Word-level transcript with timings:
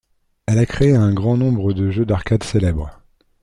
Elle 0.47 0.57
a 0.57 0.65
créé 0.65 0.95
un 0.95 1.13
grand 1.13 1.37
nombre 1.37 1.73
de 1.73 1.91
jeux 1.91 2.07
d'arcade 2.07 2.41
célèbres. 2.41 2.89